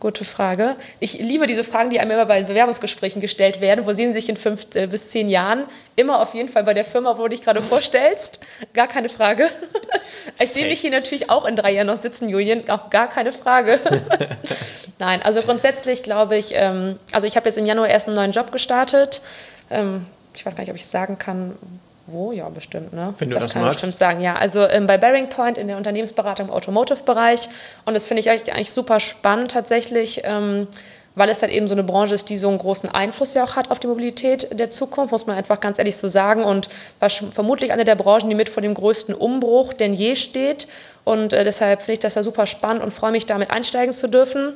[0.00, 0.76] Gute Frage.
[0.98, 3.84] Ich liebe diese Fragen, die einem immer bei Bewerbungsgesprächen gestellt werden.
[3.84, 5.64] Wo sehen Sie sich in fünf äh, bis zehn Jahren?
[5.94, 8.40] Immer auf jeden Fall bei der Firma, wo du dich gerade vorstellst.
[8.72, 9.48] Gar keine Frage.
[10.40, 12.68] Ich sehe mich hier natürlich auch in drei Jahren noch sitzen, Julian.
[12.68, 13.78] Auch gar keine Frage.
[14.98, 18.32] Nein, also grundsätzlich glaube ich, ähm, also ich habe jetzt im Januar erst einen neuen
[18.32, 19.22] Job gestartet.
[19.70, 21.56] Ähm, ich weiß gar nicht, ob ich sagen kann,
[22.12, 22.32] wo?
[22.32, 22.92] Ja, bestimmt.
[22.92, 23.14] Ne?
[23.18, 23.78] Wenn du das, das kann magst.
[23.78, 24.20] bestimmt sagen.
[24.20, 27.48] Ja, also ähm, bei Bearing Point in der Unternehmensberatung im Automotive-Bereich.
[27.84, 30.66] Und das finde ich eigentlich super spannend tatsächlich, ähm,
[31.14, 33.56] weil es halt eben so eine Branche ist, die so einen großen Einfluss ja auch
[33.56, 36.44] hat auf die Mobilität der Zukunft, muss man einfach ganz ehrlich so sagen.
[36.44, 36.68] Und
[37.00, 40.68] war vermutlich eine der Branchen, die mit vor dem größten Umbruch denn je steht.
[41.04, 44.08] Und äh, deshalb finde ich das ja super spannend und freue mich, damit einsteigen zu
[44.08, 44.54] dürfen.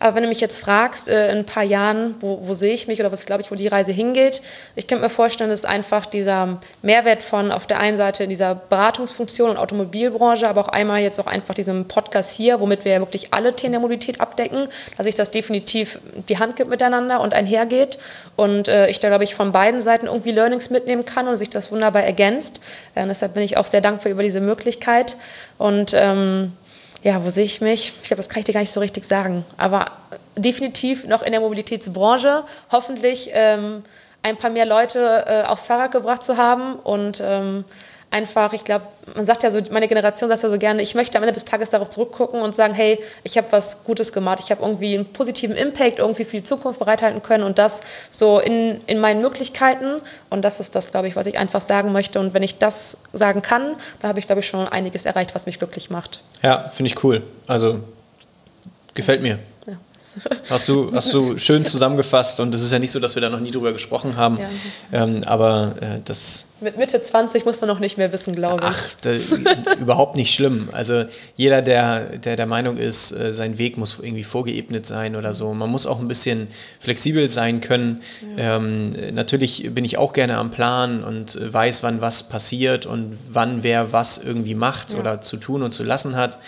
[0.00, 2.88] Aber wenn du mich jetzt fragst, äh, in ein paar Jahren, wo, wo sehe ich
[2.88, 4.42] mich oder was glaube ich, wo die Reise hingeht,
[4.76, 8.54] ich könnte mir vorstellen, dass einfach dieser Mehrwert von auf der einen Seite in dieser
[8.54, 12.98] Beratungsfunktion und Automobilbranche, aber auch einmal jetzt auch einfach diesem Podcast hier, womit wir ja
[13.00, 17.34] wirklich alle Themen der Mobilität abdecken, dass sich das definitiv die Hand gibt miteinander und
[17.34, 17.98] einhergeht.
[18.36, 21.50] Und äh, ich da, glaube ich, von beiden Seiten irgendwie Learnings mitnehmen kann und sich
[21.50, 22.60] das wunderbar ergänzt.
[22.94, 25.16] Äh, deshalb bin ich auch sehr dankbar über diese Möglichkeit.
[25.58, 26.52] Und ähm,
[27.04, 27.92] ja, wo sehe ich mich?
[28.02, 29.44] Ich glaube, das kann ich dir gar nicht so richtig sagen.
[29.58, 29.92] Aber
[30.36, 32.44] definitiv noch in der Mobilitätsbranche.
[32.72, 33.82] Hoffentlich ähm,
[34.22, 37.64] ein paar mehr Leute äh, aufs Fahrrad gebracht zu haben und ähm,
[38.14, 41.18] einfach, ich glaube, man sagt ja so, meine Generation sagt ja so gerne, ich möchte
[41.18, 44.52] am Ende des Tages darauf zurückgucken und sagen, hey, ich habe was Gutes gemacht, ich
[44.52, 47.80] habe irgendwie einen positiven Impact irgendwie für die Zukunft bereithalten können und das
[48.12, 50.00] so in, in meinen Möglichkeiten
[50.30, 52.96] und das ist das, glaube ich, was ich einfach sagen möchte und wenn ich das
[53.12, 56.22] sagen kann, dann habe ich, glaube ich, schon einiges erreicht, was mich glücklich macht.
[56.42, 57.22] Ja, finde ich cool.
[57.48, 57.80] Also
[58.94, 59.40] gefällt mir.
[59.66, 59.74] Ja.
[60.48, 63.28] Hast du, hast du schön zusammengefasst und es ist ja nicht so, dass wir da
[63.28, 65.02] noch nie drüber gesprochen haben, ja.
[65.02, 68.76] ähm, aber äh, das Mit Mitte 20 muss man noch nicht mehr wissen, glaube ich.
[68.76, 69.10] Ach, da,
[69.78, 70.70] überhaupt nicht schlimm.
[70.72, 71.04] Also
[71.36, 75.52] jeder, der, der der Meinung ist, äh, sein Weg muss irgendwie vorgeebnet sein oder so.
[75.52, 76.48] Man muss auch ein bisschen
[76.80, 78.00] flexibel sein können.
[78.36, 78.56] Ja.
[78.56, 83.62] Ähm, natürlich bin ich auch gerne am Plan und weiß, wann was passiert und wann
[83.62, 85.00] wer was irgendwie macht ja.
[85.00, 86.38] oder zu tun und zu lassen hat.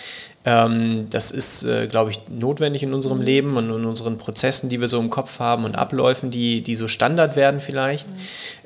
[0.47, 3.23] Ähm, das ist, äh, glaube ich, notwendig in unserem mhm.
[3.25, 6.75] Leben und in unseren Prozessen, die wir so im Kopf haben und Abläufen, die, die
[6.75, 8.07] so Standard werden vielleicht.
[8.07, 8.13] Mhm.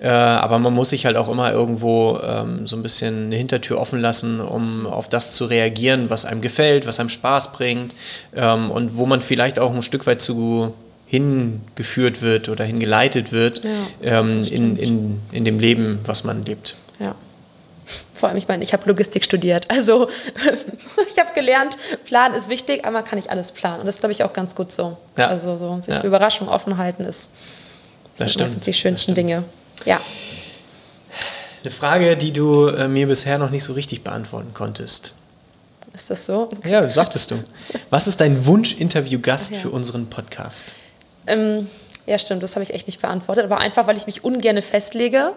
[0.04, 3.80] Äh, aber man muss sich halt auch immer irgendwo ähm, so ein bisschen eine Hintertür
[3.80, 7.96] offen lassen, um auf das zu reagieren, was einem gefällt, was einem Spaß bringt
[8.36, 10.74] ähm, und wo man vielleicht auch ein Stück weit zu
[11.08, 16.76] hingeführt wird oder hingeleitet wird ja, ähm, in, in, in dem Leben, was man lebt.
[17.00, 17.16] Ja.
[18.16, 19.66] Vor allem, ich meine, ich habe Logistik studiert.
[19.70, 20.08] Also
[21.08, 23.82] ich habe gelernt, Plan ist wichtig, aber kann nicht alles planen.
[23.82, 24.96] Und das glaube ich, auch ganz gut so.
[25.18, 25.28] Ja.
[25.28, 26.04] Also so, sich ja.
[26.04, 27.32] Überraschung offen halten ist,
[28.18, 29.44] das sind meistens die schönsten Dinge.
[29.86, 30.00] Ja.
[31.63, 35.13] Eine Frage, die du äh, mir bisher noch nicht so richtig beantworten konntest.
[35.93, 36.50] Ist das so?
[36.56, 36.71] Okay.
[36.71, 37.43] Ja, sagtest du.
[37.89, 39.58] Was ist dein Wunsch-Interview-Gast ja.
[39.58, 40.74] für unseren Podcast?
[41.28, 41.67] Ähm,
[42.06, 43.45] ja, stimmt, das habe ich echt nicht beantwortet.
[43.45, 45.34] Aber einfach, weil ich mich ungern festlege.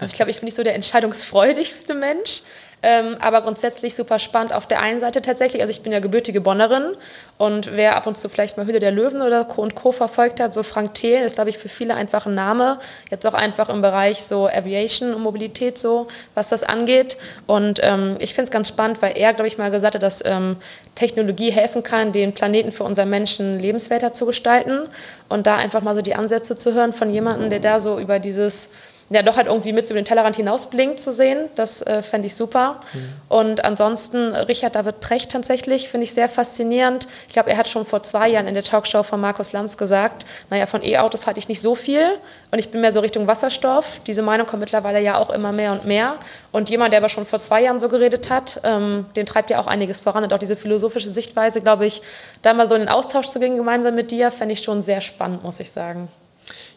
[0.00, 2.42] Also ich glaube, ich bin nicht so der entscheidungsfreudigste Mensch.
[2.82, 5.62] Ähm, aber grundsätzlich super spannend auf der einen Seite tatsächlich.
[5.62, 6.92] Also ich bin ja gebürtige Bonnerin
[7.38, 9.62] und wer ab und zu vielleicht mal Hülle der Löwen oder Co.
[9.62, 9.92] und Co.
[9.92, 12.78] verfolgt hat, so Frank Thelen ist, glaube ich, für viele einfach ein Name.
[13.10, 17.16] Jetzt auch einfach im Bereich so Aviation und Mobilität so, was das angeht.
[17.46, 20.22] Und ähm, ich finde es ganz spannend, weil er, glaube ich, mal gesagt hat, dass
[20.24, 20.56] ähm,
[20.94, 24.80] Technologie helfen kann, den Planeten für unseren Menschen lebenswerter zu gestalten.
[25.28, 28.18] Und da einfach mal so die Ansätze zu hören von jemandem, der da so über
[28.18, 28.70] dieses
[29.10, 31.48] ja doch halt irgendwie mit über den Tellerrand hinausblinkt zu sehen.
[31.54, 32.80] Das äh, fände ich super.
[32.92, 32.98] Mhm.
[33.28, 37.06] Und ansonsten Richard David Precht tatsächlich finde ich sehr faszinierend.
[37.28, 40.26] Ich glaube, er hat schon vor zwei Jahren in der Talkshow von Markus Lanz gesagt,
[40.50, 42.18] naja, von E-Autos halte ich nicht so viel
[42.50, 44.00] und ich bin mehr so Richtung Wasserstoff.
[44.06, 46.16] Diese Meinung kommt mittlerweile ja auch immer mehr und mehr.
[46.50, 49.60] Und jemand, der aber schon vor zwei Jahren so geredet hat, ähm, den treibt ja
[49.60, 50.24] auch einiges voran.
[50.24, 52.02] Und auch diese philosophische Sichtweise, glaube ich,
[52.42, 55.00] da mal so in den Austausch zu gehen gemeinsam mit dir, fände ich schon sehr
[55.00, 56.08] spannend, muss ich sagen.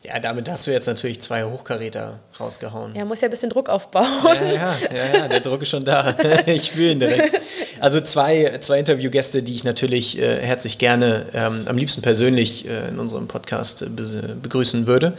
[0.04, 2.96] Ja, damit hast du jetzt natürlich zwei Hochkaräter rausgehauen.
[2.96, 4.08] Er muss ja ein bisschen Druck aufbauen.
[4.24, 6.16] Ja, ja, ja, ja der Druck ist schon da.
[6.46, 7.42] ich spüre ihn direkt.
[7.80, 12.90] Also zwei, zwei Interviewgäste, die ich natürlich äh, herzlich gerne, ähm, am liebsten persönlich äh,
[12.90, 15.14] in unserem Podcast äh, begrüßen würde.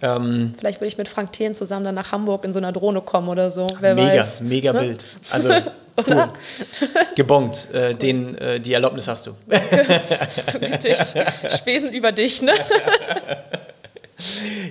[0.00, 3.00] Ähm, Vielleicht würde ich mit Frank Thelen zusammen dann nach Hamburg in so einer Drohne
[3.00, 3.66] kommen oder so.
[3.80, 4.42] Wer mega, weiß.
[4.42, 4.80] mega ne?
[4.80, 5.06] Bild.
[5.30, 5.50] Also
[6.06, 6.30] cool.
[7.14, 7.68] Gebongt.
[7.72, 9.32] Äh, den, äh, die Erlaubnis hast du.
[10.28, 10.58] so.
[11.56, 12.52] Spesen über dich, ne?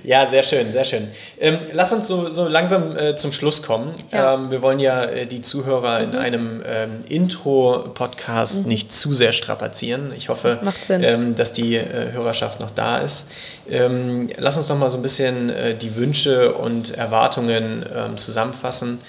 [0.04, 1.08] Ja, sehr schön, sehr schön.
[1.38, 3.94] Ähm, lass uns so, so langsam äh, zum Schluss kommen.
[4.10, 4.34] Ja.
[4.34, 6.04] Ähm, wir wollen ja äh, die Zuhörer mhm.
[6.04, 8.68] in einem ähm, Intro-Podcast mhm.
[8.68, 10.12] nicht zu sehr strapazieren.
[10.16, 13.30] Ich hoffe, ähm, dass die äh, Hörerschaft noch da ist.
[13.70, 19.00] Ähm, lass uns noch mal so ein bisschen äh, die Wünsche und Erwartungen ähm, zusammenfassen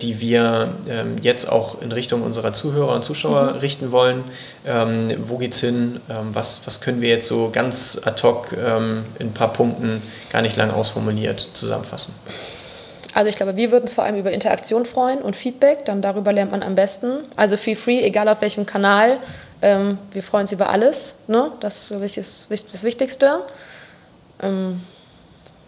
[0.00, 3.58] die wir ähm, jetzt auch in Richtung unserer Zuhörer und Zuschauer mhm.
[3.58, 4.24] richten wollen.
[4.66, 6.00] Ähm, wo geht's hin?
[6.08, 10.42] Ähm, was, was können wir jetzt so ganz ad hoc in ein paar Punkten gar
[10.42, 12.14] nicht lang ausformuliert zusammenfassen?
[13.14, 16.32] Also ich glaube, wir würden uns vor allem über Interaktion freuen und Feedback, dann darüber
[16.32, 17.18] lernt man am besten.
[17.36, 19.18] Also feel free, egal auf welchem Kanal.
[19.60, 21.16] wir freuen uns über alles.
[21.26, 21.52] Ne?
[21.60, 23.40] Das ist das Wichtigste.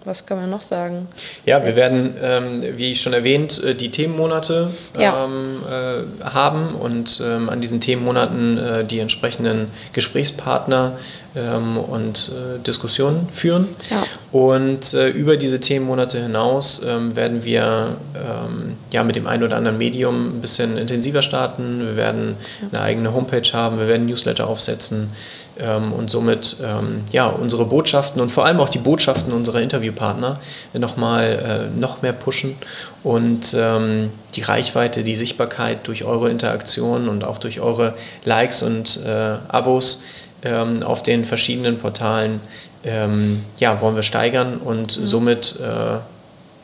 [0.06, 1.08] Was können wir noch sagen?
[1.46, 1.76] Ja, wir Jetzt.
[1.76, 5.24] werden, ähm, wie schon erwähnt, äh, die Themenmonate ja.
[5.24, 10.92] ähm, äh, haben und ähm, an diesen Themenmonaten äh, die entsprechenden Gesprächspartner
[11.34, 13.66] ähm, und äh, Diskussionen führen.
[13.90, 14.04] Ja.
[14.30, 19.56] Und äh, über diese Themenmonate hinaus ähm, werden wir ähm, ja, mit dem einen oder
[19.56, 21.80] anderen Medium ein bisschen intensiver starten.
[21.80, 22.36] Wir werden
[22.70, 25.10] eine eigene Homepage haben, wir werden Newsletter aufsetzen
[25.58, 30.38] und somit ähm, ja, unsere Botschaften und vor allem auch die Botschaften unserer Interviewpartner
[30.74, 32.56] nochmal äh, noch mehr pushen
[33.02, 39.00] und ähm, die Reichweite, die Sichtbarkeit durch eure Interaktionen und auch durch eure Likes und
[39.06, 40.02] äh, Abos
[40.42, 42.40] ähm, auf den verschiedenen Portalen
[42.84, 45.06] ähm, ja, wollen wir steigern und mhm.
[45.06, 45.98] somit äh,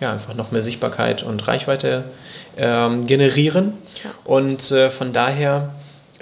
[0.03, 2.05] ja, einfach noch mehr Sichtbarkeit und Reichweite
[2.57, 3.75] ähm, generieren.
[4.03, 4.11] Ja.
[4.25, 5.71] Und äh, von daher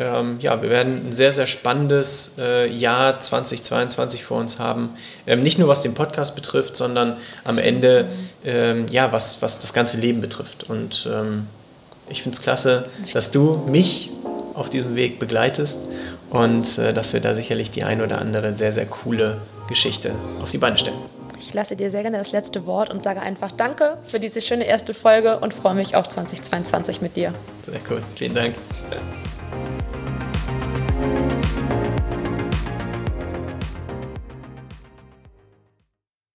[0.00, 4.90] ähm, ja, wir werden ein sehr, sehr spannendes äh, Jahr 2022 vor uns haben.
[5.26, 8.06] Ähm, nicht nur was den Podcast betrifft, sondern am Ende,
[8.44, 10.64] ähm, ja, was, was das ganze Leben betrifft.
[10.64, 11.46] Und ähm,
[12.08, 14.10] ich finde es klasse, dass du mich
[14.54, 15.80] auf diesem Weg begleitest
[16.30, 19.36] und äh, dass wir da sicherlich die ein oder andere sehr, sehr coole
[19.68, 20.96] Geschichte auf die Beine stellen.
[21.38, 24.64] Ich lasse dir sehr gerne das letzte Wort und sage einfach Danke für diese schöne
[24.64, 27.34] erste Folge und freue mich auf 2022 mit dir.
[27.66, 28.54] Sehr cool, vielen Dank.